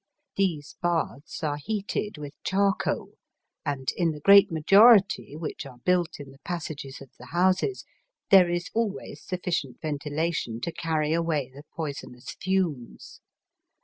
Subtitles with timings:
[0.35, 3.19] These baths are heated with charcoal,
[3.63, 7.85] and in the great majority, which are built in the passages of the houses,
[8.31, 13.19] there is always sufficient ventilation to carry away the poi sonous fames.